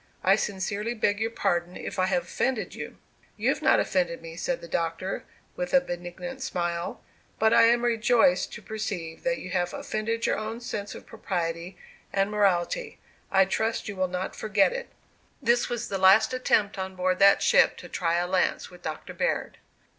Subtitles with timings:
[0.23, 2.97] I sincerely beg your pardon, if I have offended you."
[3.37, 7.03] "You have not offended me," said the Doctor, with a benignant smile;
[7.37, 11.77] "but I am rejoiced to perceive that you have offended your own sense of propriety
[12.11, 12.97] and morality.
[13.29, 14.89] I trust you will not forget it."
[15.39, 19.13] This was the last attempt on board that ship to try a lance with Doctor
[19.13, 19.59] Baird.